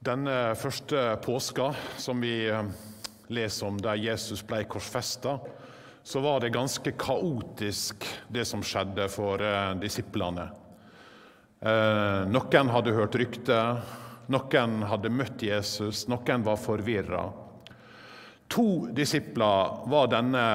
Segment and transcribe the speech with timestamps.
[0.00, 2.68] Denne første påska som vi eh,
[3.28, 5.34] leser om der Jesus ble korsfesta,
[6.00, 10.46] så var det ganske kaotisk det som skjedde for eh, disiplene.
[11.60, 13.82] Eh, noen hadde hørt rykter,
[14.32, 17.26] noen hadde møtt Jesus, noen var forvirra.
[18.56, 20.46] To disipler var denne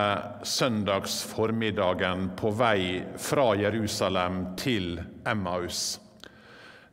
[0.41, 5.99] søndags formiddagen på vei fra Jerusalem til Emmaus.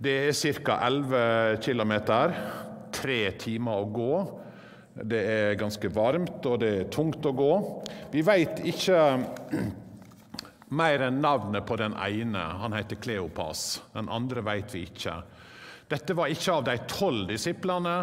[0.02, 0.80] Det er ca.
[0.82, 1.92] 11 km,
[2.90, 4.14] tre timer å gå.
[4.98, 7.52] Det er ganske varmt, og det er tungt å gå.
[8.10, 8.98] Vi veit ikke
[10.80, 12.42] mer enn navnet på den ene.
[12.64, 13.82] Han heter Kleopas.
[13.94, 15.14] Den andre veit vi ikke.
[15.92, 17.94] Dette var ikke av de tolv disiplene,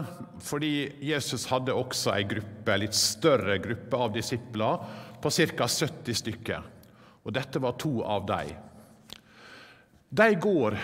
[0.45, 0.71] fordi
[1.03, 4.87] Jesus hadde også ei gruppe, litt større gruppe av disipler
[5.19, 5.67] på ca.
[5.67, 6.73] 70 stykker.
[7.27, 8.55] Og dette var to av dem.
[10.15, 10.79] De går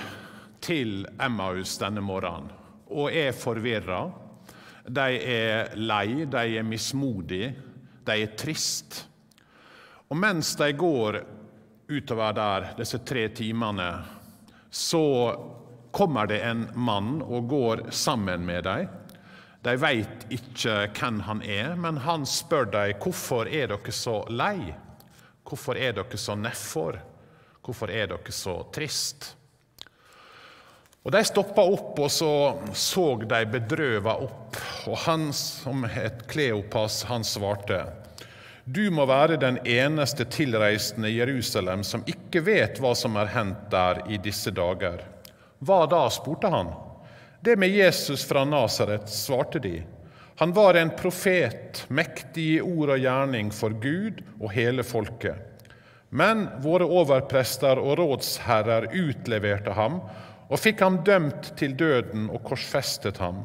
[0.66, 2.50] til Emmaus denne morgenen
[2.96, 4.04] og er forvirra.
[4.86, 7.54] De er lei, de er mismodige,
[8.06, 9.00] de er trist.
[10.10, 11.18] Og mens de går
[11.90, 13.90] utover der disse tre timene,
[14.70, 15.06] så
[15.96, 18.88] kommer det en mann og går sammen med dem.
[19.66, 24.70] De veit ikke hvem han er, men han spør dem hvorfor er dere så lei.
[25.46, 27.00] Hvorfor er dere så nedfor?
[27.66, 29.32] Hvorfor er dere så trist?
[31.06, 32.32] Og De stoppa opp, og så
[32.74, 34.58] så de bedrøva opp.
[34.90, 37.84] Og han som het Kleopas, han svarte.
[38.66, 44.02] Du må være den eneste tilreisende Jerusalem som ikke vet hva som er hendt der
[44.10, 45.04] i disse dager.
[45.62, 46.08] Hva da?
[46.10, 46.74] spurte han.
[47.46, 49.84] Det med Jesus fra Nasaret, svarte de.
[50.42, 55.38] Han var en profet, mektig i ord og gjerning for Gud og hele folket.
[56.10, 60.02] Men våre overprester og rådsherrer utleverte ham
[60.46, 63.44] og fikk ham dømt til døden og korsfestet ham.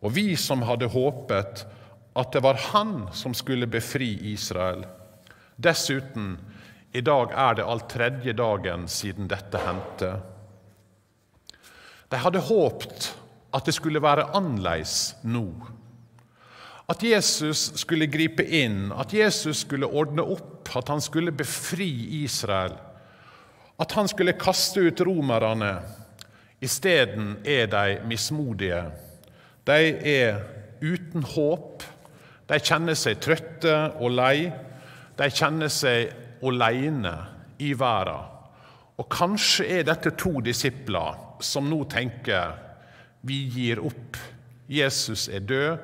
[0.00, 1.64] Og vi som hadde håpet
[2.18, 4.84] at det var han som skulle befri Israel.
[5.56, 6.34] Dessuten,
[6.92, 10.14] i dag er det all tredje dagen siden dette hendte.
[12.10, 13.12] De hadde håpet
[13.54, 15.46] at det skulle være annerledes nå.
[16.90, 21.90] At Jesus skulle gripe inn, at Jesus skulle ordne opp, at han skulle befri
[22.24, 22.74] Israel.
[23.80, 25.70] At han skulle kaste ut romerne,
[26.60, 28.82] Isteden er de mismodige.
[29.64, 29.78] De
[30.12, 30.42] er
[30.82, 31.84] uten håp.
[32.48, 34.50] De kjenner seg trøtte og lei.
[35.16, 36.12] De kjenner seg
[36.44, 37.14] alene
[37.60, 38.28] i verden.
[39.00, 42.52] Og kanskje er dette to disipler som nå tenker
[43.24, 44.18] vi gir opp.
[44.68, 45.78] Jesus er død.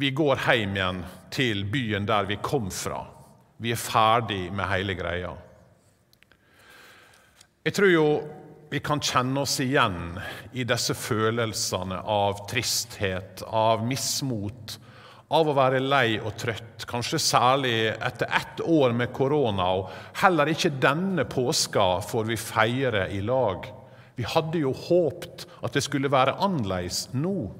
[0.00, 3.02] Vi går hjem igjen til byen der vi kom fra.
[3.60, 5.32] Vi er ferdig med hele greia.
[7.62, 8.06] Jeg tror jo
[8.72, 10.14] vi kan kjenne oss igjen
[10.56, 14.78] i disse følelsene av tristhet, av mismot,
[15.28, 19.66] av å være lei og trøtt, kanskje særlig etter ett år med korona.
[19.76, 23.68] Og heller ikke denne påska får vi feire i lag.
[24.16, 27.50] Vi hadde jo håpt at det skulle være annerledes nå.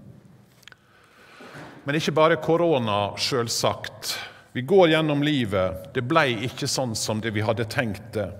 [1.84, 4.14] Men ikke bare korona, sjølsagt.
[4.56, 5.92] Vi går gjennom livet.
[5.92, 8.30] Det ble ikke sånn som det vi hadde tenkt det.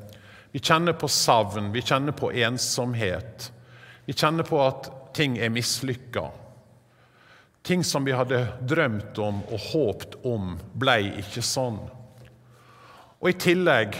[0.53, 3.53] Vi kjenner på savn, vi kjenner på ensomhet.
[4.05, 6.27] Vi kjenner på at ting er mislykka.
[7.63, 11.79] Ting som vi hadde drømt om og håpt om, ble ikke sånn.
[13.23, 13.97] Og i tillegg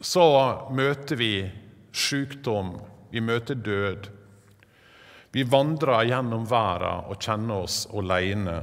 [0.00, 0.24] så
[0.72, 1.34] møter vi
[1.92, 2.78] sykdom,
[3.12, 4.08] vi møter død.
[5.36, 8.56] Vi vandrer gjennom verden og kjenner oss alene.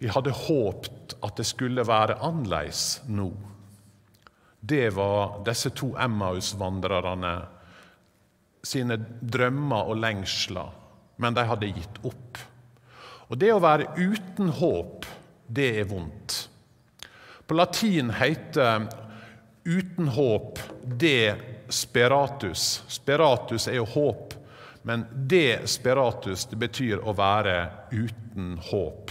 [0.00, 3.28] Vi hadde håpt at det skulle være annerledes nå
[4.66, 7.34] det var disse to Emmaus-vandrerne
[8.66, 10.72] sine drømmer og lengsler,
[11.22, 12.40] men de hadde gitt opp.
[13.30, 15.06] Og det å være uten håp,
[15.46, 16.38] det er vondt.
[17.46, 18.88] På latin heter
[19.64, 21.36] 'uten håp' det
[21.68, 22.82] speratus.
[22.88, 24.34] Speratus er jo håp,
[24.82, 29.10] men det speratus det betyr å være uten håp.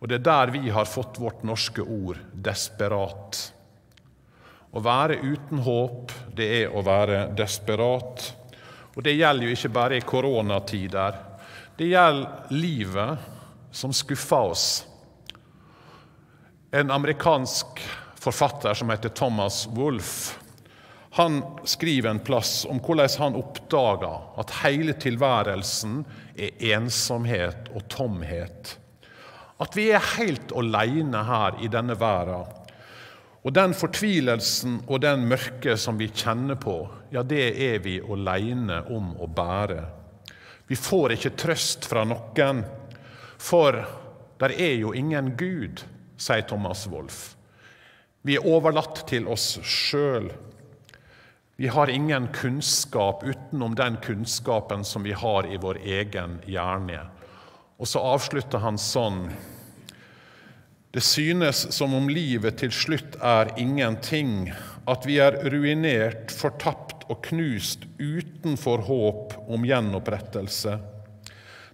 [0.00, 3.53] Og Det er der vi har fått vårt norske ord 'desperat'.
[4.74, 8.24] Å være uten håp, det er å være desperat.
[8.94, 11.20] Og det gjelder jo ikke bare i koronatider.
[11.78, 13.30] Det gjelder livet
[13.74, 14.66] som skuffer oss.
[16.74, 17.78] En amerikansk
[18.18, 20.34] forfatter som heter Thomas Wolff,
[21.14, 24.10] han skriver en plass om hvordan han oppdaga
[24.42, 26.00] at hele tilværelsen
[26.34, 28.72] er ensomhet og tomhet.
[29.62, 32.63] At vi er helt aleine her i denne verden.
[33.44, 36.78] Og den fortvilelsen og den mørke som vi kjenner på,
[37.12, 39.82] ja, det er vi aleine om å bære.
[40.64, 42.62] Vi får ikke trøst fra noen,
[43.36, 43.82] for
[44.40, 45.84] der er jo ingen Gud,
[46.16, 47.34] sier Thomas Wolff.
[48.24, 50.30] Vi er overlatt til oss sjøl.
[51.60, 57.02] Vi har ingen kunnskap utenom den kunnskapen som vi har i vår egen hjerne.
[57.76, 59.26] Og så avslutter han sånn
[60.94, 64.52] Det synes som om livet til slutt er ingenting,
[64.86, 70.76] at vi er ruinert, fortapt og knust utenfor håp om gjenopprettelse.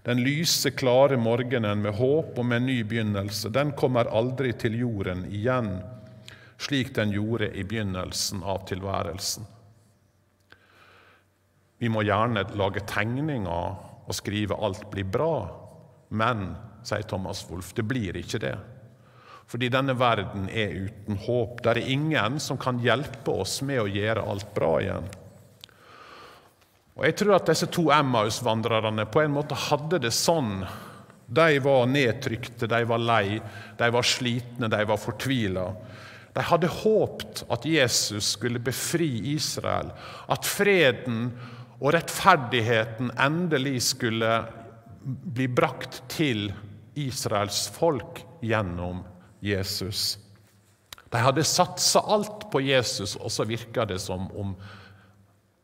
[0.08, 5.26] Den lyse, klare morgenen med håp om en ny begynnelse, den kommer aldri til jorden
[5.28, 5.74] igjen,
[6.56, 9.44] slik den gjorde i begynnelsen av tilværelsen.
[11.76, 13.46] Vi må gjerne lage tegninger
[14.00, 15.52] og skrive 'alt blir bra',
[16.08, 18.58] men, sier Thomas Wolff, det blir ikke det.
[19.50, 21.58] Fordi denne verden er uten håp.
[21.64, 25.08] Det er ingen som kan hjelpe oss med å gjøre alt bra igjen.
[26.94, 30.60] Og Jeg tror at disse to Emmaus-vandrerne på en måte hadde det sånn.
[31.26, 33.40] De var nedtrykte, de var lei,
[33.78, 35.66] de var slitne, de var fortvila.
[36.34, 39.90] De hadde håpt at Jesus skulle befri Israel,
[40.30, 41.30] at freden
[41.80, 44.34] og rettferdigheten endelig skulle
[45.00, 46.50] bli brakt til
[47.00, 49.00] Israels folk gjennom
[49.40, 50.18] Jesus.
[51.10, 54.54] De hadde satsa alt på Jesus, og så virka det som om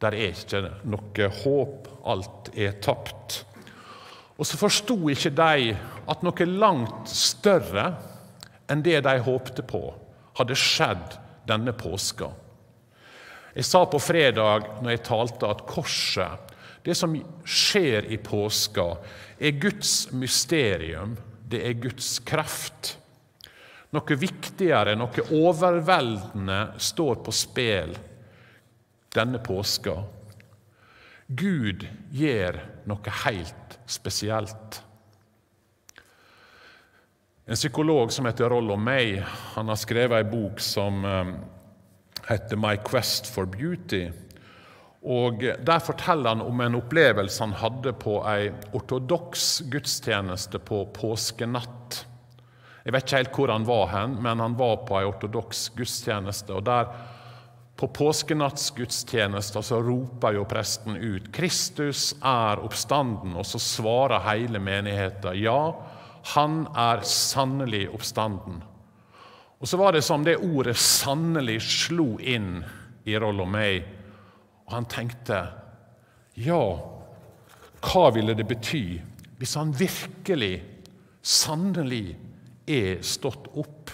[0.02, 1.87] der er ikke noe håp.
[2.06, 3.40] Alt er tapt.
[4.37, 5.73] Og så forsto ikke de
[6.06, 7.88] at noe langt større
[8.70, 9.81] enn det de håpte på,
[10.37, 11.17] hadde skjedd
[11.49, 12.28] denne påska.
[13.56, 16.52] Jeg sa på fredag når jeg talte, at korset,
[16.84, 17.14] det som
[17.46, 18.90] skjer i påska,
[19.40, 21.17] er Guds mysterium.
[21.49, 22.96] Det er Guds kraft.
[23.94, 27.94] Noe viktigere, noe overveldende står på spill
[29.14, 29.94] denne påska.
[31.26, 32.58] Gud gjør
[32.90, 34.82] noe helt spesielt.
[37.46, 39.20] En psykolog som heter Rollo May,
[39.54, 41.34] han har skrevet ei bok som eh,
[42.26, 44.10] heter 'My Quest for Beauty'.
[45.06, 52.06] Og Der forteller han om en opplevelse han hadde på ei ortodoks gudstjeneste på påskenatt.
[52.86, 56.54] Jeg vet ikke helt hvor han var hen, men han var på ei ortodoks gudstjeneste.
[56.54, 56.86] og der
[57.76, 65.34] På påskenattsgudstjenesten så roper jo presten ut 'Kristus er oppstanden', og så svarer hele menigheten
[65.34, 65.74] 'Ja,
[66.34, 68.62] han er sannelig oppstanden'.
[69.60, 72.64] Og så var det som det ordet sannelig slo inn
[73.04, 73.82] i Rollo May,
[74.66, 75.46] og han tenkte
[76.36, 76.78] ja,
[77.80, 79.00] hva ville det bety
[79.38, 80.64] hvis han virkelig,
[81.22, 82.16] sannelig,
[82.66, 83.92] er stått opp?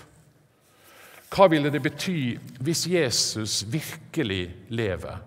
[1.32, 5.20] Hva ville det bety hvis Jesus virkelig lever?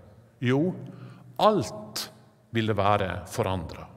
[0.46, 0.74] Jo,
[1.42, 2.10] alt
[2.54, 3.88] ville være forandra.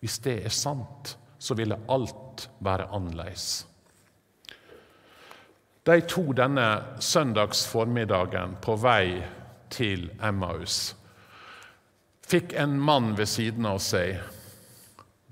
[0.00, 3.66] Hvis det er sant, så ville alt være annerledes.
[5.84, 6.66] De to denne
[7.00, 9.20] søndagsformiddagen på vei
[9.72, 10.90] til Emmaus
[12.30, 14.20] fikk en mann ved siden av seg.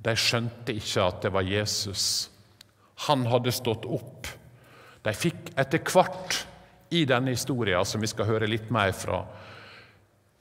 [0.03, 2.05] De skjønte ikke at det var Jesus.
[3.07, 4.27] Han hadde stått opp.
[5.05, 6.43] De fikk etter hvert
[6.91, 9.23] i denne historien, som vi skal høre litt mer fra,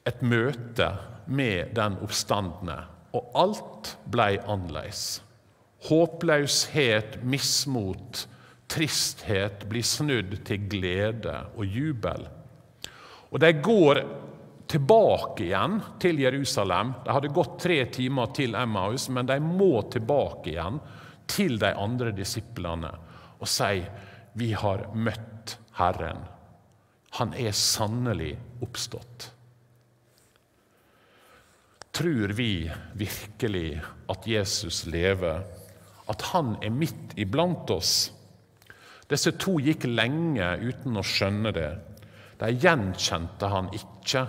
[0.07, 0.87] et møte
[1.27, 2.77] med den oppstandende,
[3.15, 5.19] og alt ble annerledes.
[5.87, 8.23] Håpløshet, mismot,
[8.71, 12.25] tristhet blir snudd til glede og jubel.
[13.27, 14.01] Og de går
[14.67, 16.93] tilbake igjen til Jerusalem.
[17.05, 20.79] De hadde gått tre timer til Emmaus, men de må tilbake igjen
[21.29, 22.91] til de andre disiplene
[23.37, 23.81] og si
[24.37, 26.23] vi har møtt Herren.
[27.17, 29.31] Han er sannelig oppstått.
[31.97, 33.79] Tror vi virkelig
[34.11, 35.41] at Jesus lever,
[36.07, 38.11] at han er midt iblant oss?
[39.09, 41.71] Disse to gikk lenge uten å skjønne det.
[42.37, 44.27] De gjenkjente han ikke.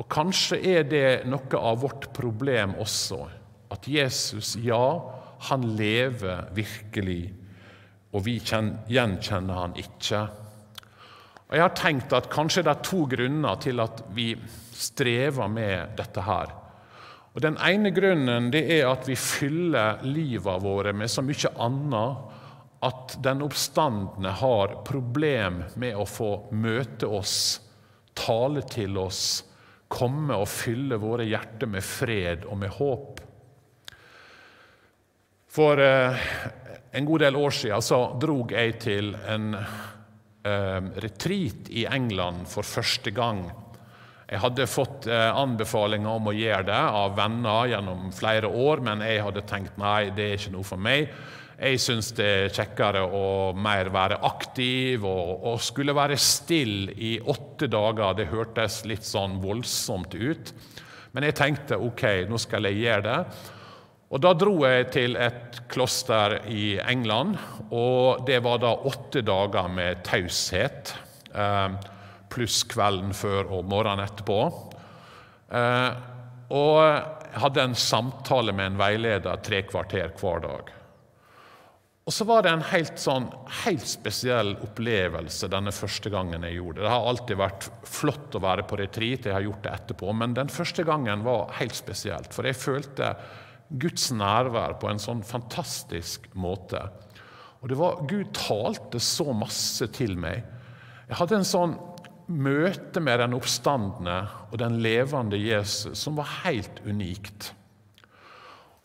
[0.00, 3.20] Og kanskje er det noe av vårt problem også,
[3.72, 4.98] at Jesus, ja,
[5.48, 7.22] han lever virkelig,
[8.12, 10.20] og vi gjenkjenner han ikke.
[11.46, 14.32] Og Jeg har tenkt at kanskje det er to grunner til at vi
[14.74, 16.54] strever med dette her.
[17.36, 22.32] Og Den ene grunnen det er at vi fyller livet våre med så mye annet
[22.86, 27.60] at den oppstandende har problem med å få møte oss,
[28.16, 29.44] tale til oss,
[29.88, 33.20] komme og fylle våre hjerter med fred og med håp.
[35.56, 36.26] For eh,
[36.92, 42.66] en god del år siden så drog jeg til en eh, retreat i England for
[42.68, 43.46] første gang.
[44.28, 49.06] Jeg hadde fått eh, anbefalinger om å gjøre det av venner gjennom flere år, men
[49.06, 51.08] jeg hadde tenkt nei, det er ikke noe for meg.
[51.56, 57.16] Jeg syns det er kjekkere å mer være aktiv og, og skulle være still i
[57.32, 58.18] åtte dager.
[58.18, 60.52] Det hørtes litt sånn voldsomt ut.
[61.16, 63.20] Men jeg tenkte ok, nå skal jeg gjøre det.
[64.06, 67.34] Og Da dro jeg til et kloster i England,
[67.74, 70.94] og det var da åtte dager med taushet.
[71.34, 71.74] Eh,
[72.30, 74.38] pluss kvelden før og morgenen etterpå.
[75.50, 75.90] Eh,
[76.54, 80.72] og jeg hadde en samtale med en veileder tre kvarter hver dag.
[82.06, 83.24] Og så var det en helt, sånn,
[83.64, 86.84] helt spesiell opplevelse denne første gangen jeg gjorde det.
[86.86, 90.36] Det har alltid vært flott å være på retreat, jeg har gjort det etterpå, men
[90.38, 92.30] den første gangen var helt spesielt.
[92.30, 93.10] For jeg følte
[93.68, 96.80] Guds nærvær på en sånn fantastisk måte.
[97.60, 100.44] Og det var, Gud talte så masse til meg.
[101.08, 101.76] Jeg hadde en sånn
[102.26, 104.16] møte med den oppstandende
[104.50, 107.52] og den levende Jesus som var helt unikt.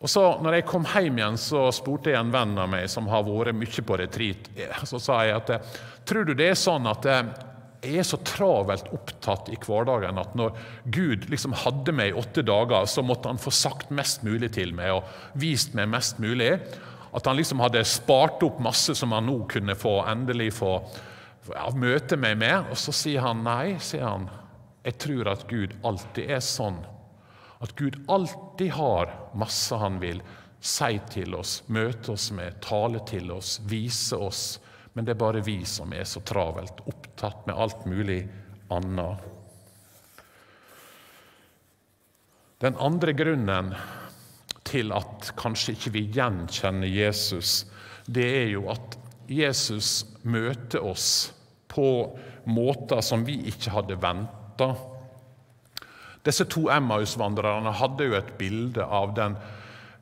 [0.02, 3.10] Og så når jeg kom hjem igjen, så spurte jeg en venn av meg som
[3.10, 4.50] har vært mye på retreat.
[4.90, 5.78] Så sa jeg at
[6.10, 7.50] tror du det er sånn at jeg
[7.82, 10.54] er så travelt opptatt i hverdagen at når
[10.94, 14.76] Gud liksom hadde meg i åtte dager, så måtte han få sagt mest mulig til
[14.78, 16.54] meg og vist meg mest mulig.
[17.12, 20.76] At han liksom hadde spart opp masse som han nå kunne få endelig få
[21.50, 22.70] ja, møte meg med.
[22.72, 24.30] Og så sier han nei, sier han.
[24.86, 26.80] Jeg tror at Gud alltid er sånn.
[27.62, 30.22] At Gud alltid har masse han vil
[30.62, 34.44] si til oss, møte oss med, tale til oss, vise oss
[34.94, 38.20] men det er bare vi som er så travelt opptatt med alt mulig
[38.72, 39.28] annet.
[42.62, 43.72] Den andre grunnen
[44.68, 47.64] til at kanskje ikke vi gjenkjenner Jesus,
[48.06, 48.98] det er jo at
[49.32, 51.32] Jesus møter oss
[51.72, 51.88] på
[52.52, 54.74] måter som vi ikke hadde venta.
[56.22, 59.40] Disse to Emmaus-vandrerne hadde jo et bilde av den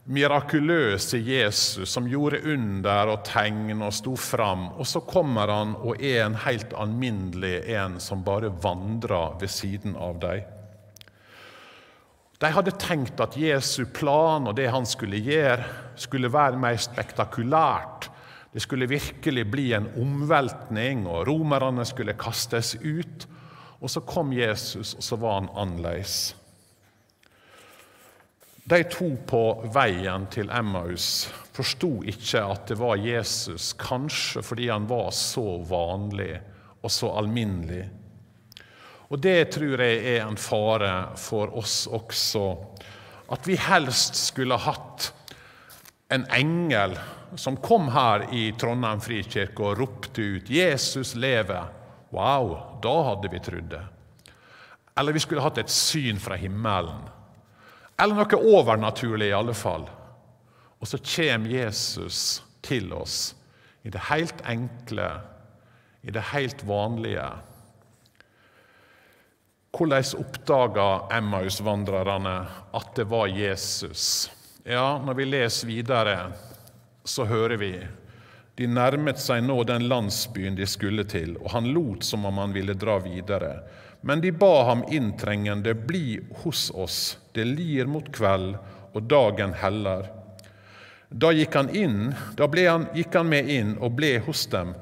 [0.09, 4.71] mirakuløse Jesus som gjorde under og tegn og sto fram.
[4.81, 9.93] Og så kommer han og er en helt alminnelig en som bare vandrer ved siden
[9.95, 10.55] av dem.
[12.39, 15.65] De hadde tenkt at Jesu plan og det han skulle gjøre,
[15.99, 18.07] skulle være mer spektakulært.
[18.53, 23.27] Det skulle virkelig bli en omveltning, og romerne skulle kastes ut.
[23.79, 26.31] Og så kom Jesus, og så var han annerledes.
[28.69, 31.23] De to på veien til Emmaus
[31.57, 36.35] forsto ikke at det var Jesus, kanskje fordi han var så vanlig
[36.83, 37.87] og så alminnelig.
[39.09, 42.45] Og Det tror jeg er en fare for oss også.
[43.33, 45.09] At vi helst skulle hatt
[46.13, 46.93] en engel
[47.41, 51.73] som kom her i Trondheim frikirke og ropte ut 'Jesus lever'.
[52.11, 53.85] Wow, da hadde vi trodd det.
[54.97, 57.17] Eller vi skulle hatt et syn fra himmelen
[57.99, 59.87] eller noe overnaturlig, i alle fall.
[60.79, 63.35] Og så kommer Jesus til oss
[63.83, 65.09] i det helt enkle,
[66.01, 67.27] i det helt vanlige.
[69.75, 72.35] Hvordan oppdaga Emmaus-vandrerne
[72.73, 74.31] at det var Jesus?
[74.63, 76.31] Ja, Når vi leser videre,
[77.03, 77.73] så hører vi
[78.59, 82.51] de nærmet seg nå den landsbyen de skulle til, og han lot som om han
[82.51, 83.53] ville dra videre.
[84.01, 88.55] Men de ba ham inntrengende, bli hos oss, det lir mot kveld,
[88.93, 90.07] og dagen heller.
[91.09, 94.73] Da gikk han inn, da han, gikk han med inn og ble hos dem.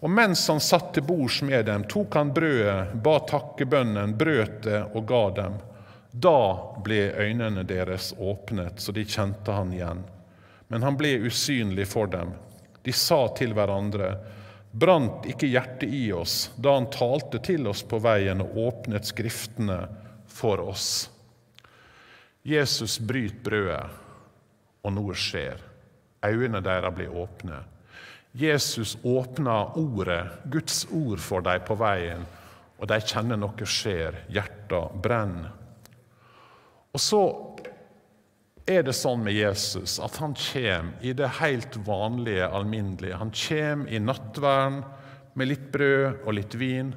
[0.00, 4.82] Og mens han satt til bords med dem, tok han brødet, ba takkebønnen, brøt det
[4.92, 5.56] og ga dem.
[6.10, 6.40] Da
[6.84, 10.04] ble øynene deres åpnet, så de kjente han igjen.
[10.68, 12.34] Men han ble usynlig for dem.
[12.82, 14.16] De sa til hverandre:"
[14.76, 19.78] Brant ikke hjertet i oss da han talte til oss på veien og åpnet Skriftene
[20.28, 20.88] for oss?
[22.46, 23.86] Jesus bryter brødet,
[24.84, 25.62] og noe skjer.
[26.22, 27.62] Øynene deres blir åpne.
[28.36, 30.20] Jesus åpner ordet,
[30.52, 32.26] Guds ord, for dem på veien,
[32.76, 34.20] og de kjenner noe skjer.
[34.28, 35.54] Hjertet brenner.
[36.92, 37.22] Og så
[38.66, 43.18] er det sånn med Jesus at han kommer i det helt vanlige, alminnelige.
[43.20, 44.80] Han kommer i nattverden
[45.38, 46.90] med litt brød og litt vin.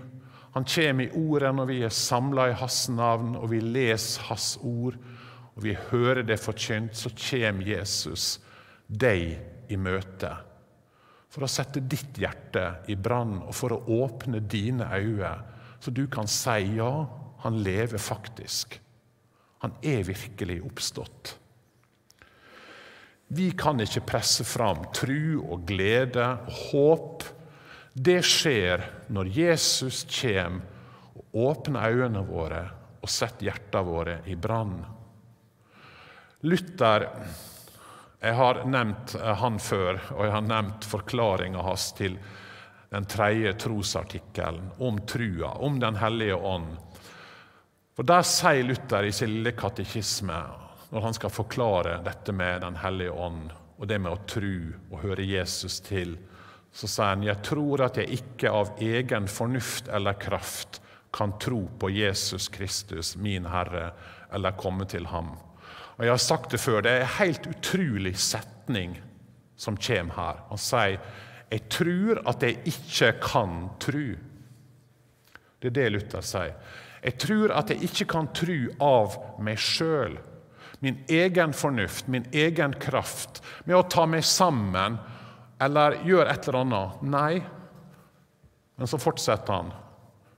[0.56, 4.56] Han kommer i ordet når vi er samla i hans navn, og vi leser hans
[4.66, 4.98] ord,
[5.54, 6.98] og vi hører det forkynt.
[6.98, 8.40] Så kommer Jesus
[8.88, 9.38] deg
[9.70, 10.34] i møte
[11.30, 15.36] for å sette ditt hjerte i brann og for å åpne dine øyne,
[15.80, 17.06] så du kan si ja,
[17.44, 18.80] han lever faktisk.
[19.62, 21.36] Han er virkelig oppstått.
[23.32, 27.26] Vi kan ikke presse fram tru og glede og håp.
[27.94, 30.66] Det skjer når Jesus kommer
[31.20, 32.64] og åpner øynene våre,
[33.00, 34.80] og setter hjertene våre i brann.
[36.42, 37.06] Luther
[38.20, 42.18] Jeg har nevnt han før, og jeg har nevnt forklaringa hans til
[42.90, 46.74] den tredje trosartikkelen om trua, om Den hellige ånd.
[47.96, 50.40] For Der sier Luther i sin lille katekisme,
[50.90, 54.56] når han skal forklare dette med Den hellige ånd, og det med å tro
[54.92, 56.18] og høre Jesus til,
[56.72, 60.82] så sier han jeg tror at jeg ikke av egen fornuft eller kraft
[61.16, 63.92] kan tro på Jesus Kristus, min Herre,
[64.32, 65.32] eller komme til ham.
[65.98, 69.00] Og Jeg har sagt det før, det er en helt utrolig setning
[69.58, 70.44] som kommer her.
[70.50, 71.00] Han sier
[71.50, 74.14] jeg tror at jeg ikke kan tru.
[75.60, 76.54] Det er det Luther sier.
[77.02, 80.20] Jeg tror at jeg ikke kan tru av meg sjøl
[80.80, 84.98] min egen fornuft, min egen kraft, med å ta meg sammen
[85.60, 87.02] eller gjøre et eller annet.
[87.04, 87.40] Nei.
[88.80, 89.74] Men så fortsetter han.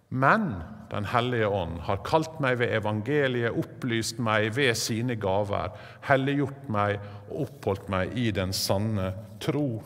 [0.10, 0.53] Men
[0.91, 5.71] Den hellige ånd har kalt meg ved evangeliet, opplyst meg ved sine gaver,
[6.03, 6.98] helliggjort meg
[7.29, 9.79] og oppholdt meg i den sanne tro.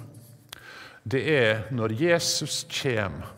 [1.06, 3.30] Det er når Jesus kommer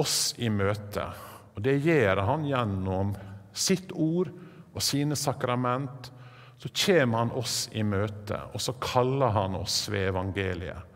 [0.00, 1.04] oss i møte,
[1.52, 3.12] og det gjør han gjennom
[3.52, 4.32] sitt ord
[4.76, 6.10] og sine sakrament,
[6.58, 10.94] så kommer han oss i møte, og så kaller han oss ved evangeliet.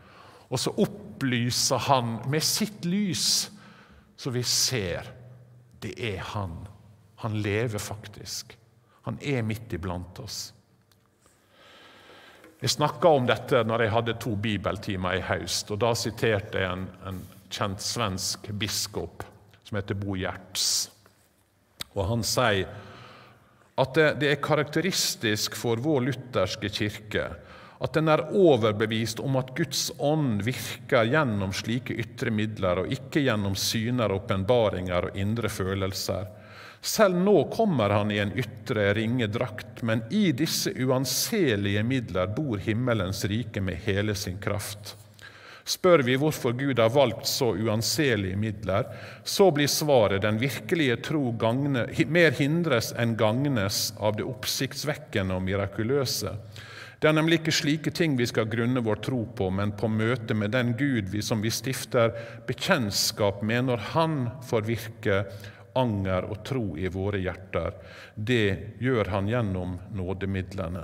[0.51, 3.49] Og så opplyser han med sitt lys,
[4.17, 5.09] så vi ser
[5.81, 6.57] det er han.
[7.23, 8.57] Han lever faktisk.
[9.07, 10.51] Han er midt iblant oss.
[12.61, 15.71] Jeg snakka om dette når jeg hadde to bibeltimer i høst.
[15.73, 19.25] og Da siterte jeg en, en kjent svensk biskop
[19.65, 20.91] som heter Bo Gjerts.
[21.95, 22.69] Og Han sier
[23.79, 27.29] at det, det er karakteristisk for vår lutherske kirke
[27.81, 33.23] at den er overbevist om at Guds ånd virker gjennom slike ytre midler, og ikke
[33.25, 36.29] gjennom syner, åpenbaringer og indre følelser.
[36.81, 43.25] Selv nå kommer han i en ytre ringedrakt, men i disse uanselige midler bor himmelens
[43.29, 44.95] rike med hele sin kraft.
[45.71, 48.89] Spør vi hvorfor Gud har valgt så uanselige midler,
[49.23, 55.45] så blir svaret den virkelige tro gagne, mer hindres enn gagnes av det oppsiktsvekkende og
[55.45, 56.33] mirakuløse.
[57.01, 60.35] Det er nemlig ikke slike ting vi skal grunne vår tro på, men på møte
[60.37, 62.11] med den Gud vi som vi stifter
[62.45, 65.21] bekjentskap med når Han får virke
[65.77, 67.79] anger og tro i våre hjerter.
[68.13, 70.83] Det gjør Han gjennom nådemidlene.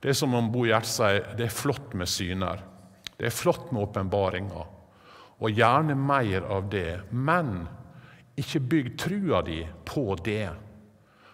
[0.00, 2.64] Det er som om Bo Gjert sier, det er flott med syner.
[3.16, 4.66] Det er flott med åpenbaringer,
[5.36, 7.00] og gjerne mer av det.
[7.10, 7.66] Men
[8.36, 10.50] ikke bygg trua di på det,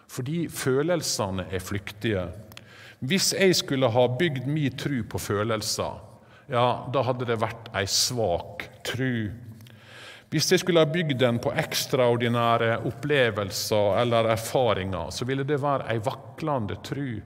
[0.07, 2.27] fordi følelsene er flyktige.
[3.03, 5.99] Hvis jeg skulle ha bygd min tru på følelser,
[6.51, 9.31] ja, da hadde det vært ei svak tru.
[10.31, 15.91] Hvis jeg skulle ha bygd den på ekstraordinære opplevelser eller erfaringer, så ville det være
[15.93, 17.19] ei vaklende tru.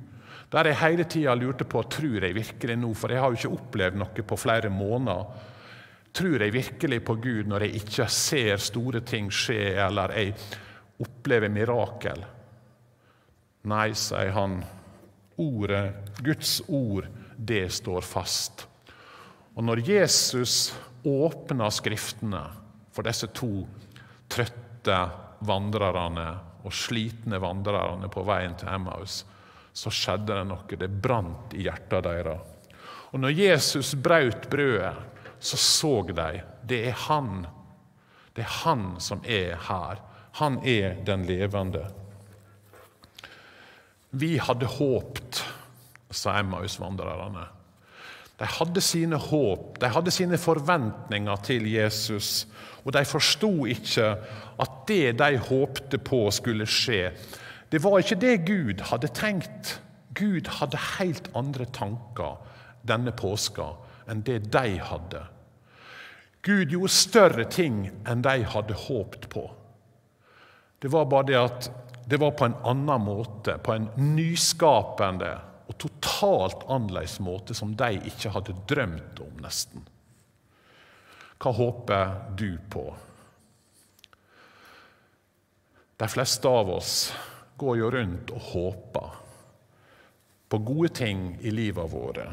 [0.52, 3.58] Der jeg hele tida lurte på tror jeg virkelig nå, for jeg har jo ikke
[3.58, 5.26] opplevd noe på flere måneder.
[6.16, 10.34] Tror jeg virkelig på Gud når jeg ikke ser store ting skje, eller jeg
[11.04, 12.24] opplever mirakel?
[13.68, 14.62] Nei, sier han.
[15.38, 17.06] Ordet, Guds ord,
[17.38, 18.64] det står fast.
[19.54, 20.72] Og når Jesus
[21.06, 22.42] åpner Skriftene
[22.96, 23.68] for disse to
[24.32, 24.98] trøtte
[25.46, 26.28] vandrerne
[26.66, 29.22] og slitne vandrerne på veien til Emmaus,
[29.78, 30.80] så skjedde det noe.
[30.80, 32.56] Det brant i hjertet deres.
[33.14, 34.98] Og når Jesus brøt brødet,
[35.40, 37.46] så så de det er Han.
[38.36, 40.02] Det er Han som er her.
[40.42, 41.86] Han er den levende.
[44.18, 45.44] Vi hadde håpt,
[46.12, 47.46] sa Emmausvandrerne.
[48.38, 52.46] De hadde sine håp, de hadde sine forventninger til Jesus,
[52.86, 54.12] og de forsto ikke
[54.62, 57.12] at det de håpte på, skulle skje.
[57.70, 59.80] Det var ikke det Gud hadde tenkt.
[60.16, 62.38] Gud hadde helt andre tanker
[62.88, 63.74] denne påska
[64.08, 65.26] enn det de hadde.
[66.48, 69.44] Gud gjorde større ting enn de hadde håpt på.
[70.80, 71.70] Det var bare det at
[72.08, 75.34] det var på en annen måte, på en nyskapende
[75.68, 79.84] og totalt annerledes måte som de ikke hadde drømt om, nesten.
[81.38, 82.86] Hva håper du på?
[85.98, 86.94] De fleste av oss
[87.58, 89.16] går jo rundt og håper
[90.50, 92.28] på gode ting i livet våre,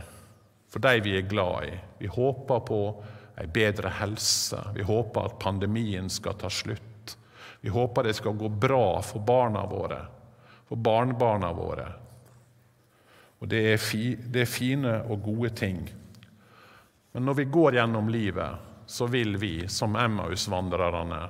[0.70, 1.74] for de vi er glad i.
[1.98, 2.80] Vi håper på
[3.40, 4.60] ei bedre helse.
[4.74, 7.16] Vi håper at pandemien skal ta slutt.
[7.60, 10.00] Vi håper det skal gå bra for barna våre,
[10.68, 11.86] for barnebarna våre.
[13.40, 15.80] Og det er, fi, det er fine og gode ting.
[17.12, 21.22] Men når vi går gjennom livet, så vil vi, som Emmaus-vandrerne,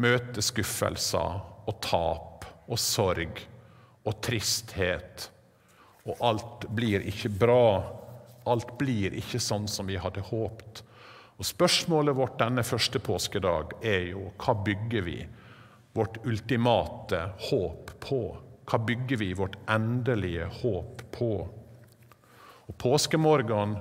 [0.00, 2.29] møte skuffelser og tap
[2.70, 3.40] og sorg
[4.06, 5.26] og tristhet.
[6.08, 7.64] Og alt blir ikke bra.
[8.48, 10.82] Alt blir ikke sånn som vi hadde håpt.
[11.40, 15.18] Og Spørsmålet vårt denne første påskedag er jo hva bygger vi
[15.96, 18.20] vårt ultimate håp på?
[18.70, 21.32] Hva bygger vi vårt endelige håp på?
[22.68, 23.78] Og Påskemorgen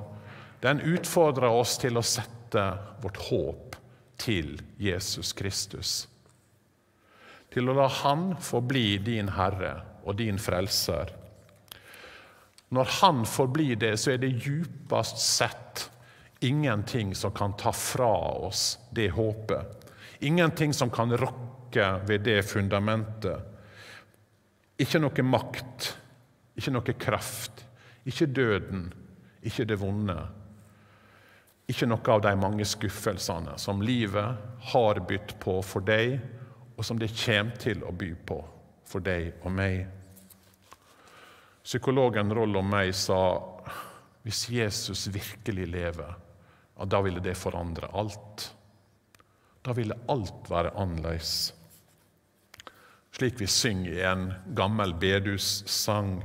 [0.63, 2.63] den utfordrer oss til å sette
[3.04, 3.75] vårt håp
[4.19, 6.08] til Jesus Kristus.
[7.54, 9.74] Til å la Han forbli din Herre
[10.06, 11.16] og din Frelser.
[12.70, 15.90] Når Han forblir det, så er det djupest sett
[16.46, 18.14] ingenting som kan ta fra
[18.46, 19.90] oss det håpet.
[20.20, 23.42] Ingenting som kan rokke ved det fundamentet.
[24.80, 25.90] Ikke noe makt,
[26.56, 27.66] ikke noe kraft,
[28.08, 28.86] ikke døden,
[29.44, 30.18] ikke det vonde.
[31.70, 34.40] Ikke noe av de mange skuffelsene som livet
[34.72, 36.18] har bytt på for deg,
[36.80, 38.39] og som det kommer til å by på
[38.88, 39.84] for deg og meg.
[41.60, 43.20] Psykologen Rollo May sa
[44.24, 46.15] hvis Jesus virkelig lever,
[46.80, 48.50] ja, da ville det forandre alt.
[49.62, 51.52] Da ville alt være annerledes
[53.20, 56.22] slik vi synger i en gammel bedussang.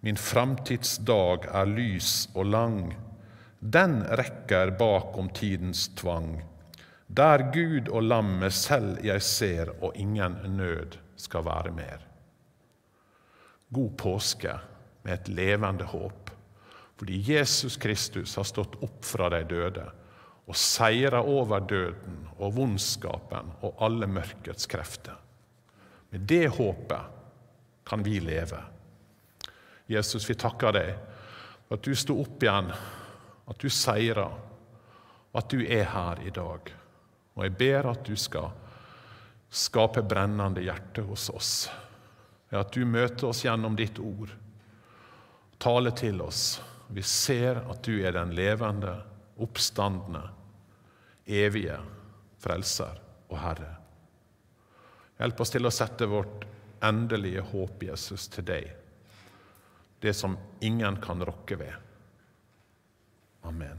[0.00, 2.78] Min framtidsdag er lys og lang,
[3.60, 6.38] den rekker bakom tidens tvang.
[7.06, 12.06] Der Gud og lammet selv jeg ser, og ingen nød skal være mer.
[13.74, 14.54] God påske
[15.04, 16.30] med et levende håp,
[16.96, 19.84] fordi Jesus Kristus har stått opp fra de døde
[20.46, 25.16] og seira over døden og vondskapen og alle mørkets krefter.
[26.10, 27.10] Med det håpet
[27.88, 28.60] kan vi leve.
[29.90, 30.94] Jesus, vi takker deg
[31.66, 32.70] for at du sto opp igjen,
[33.50, 34.28] at du seira,
[35.32, 36.70] og at du er her i dag.
[37.34, 38.52] Og jeg ber at du skal
[39.54, 41.52] skape brennende hjerte hos oss.
[42.54, 44.30] At du møter oss gjennom ditt ord.
[45.58, 46.60] Tale til oss.
[46.94, 48.94] Vi ser at du er den levende,
[49.42, 50.22] oppstandende,
[51.26, 51.78] evige
[52.44, 53.70] Frelser og Herre.
[55.18, 56.44] Hjelp oss til å sette vårt
[56.84, 58.68] endelige håp, Jesus, til deg.
[60.04, 61.72] Det som ingen kan rokke ved.
[63.48, 63.72] Amen.